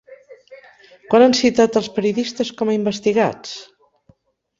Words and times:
Quan 1.11 1.25
han 1.25 1.35
citat 1.39 1.77
als 1.81 1.89
periodistes 1.97 2.51
com 2.63 2.71
a 2.73 2.75
investigats? 2.79 3.53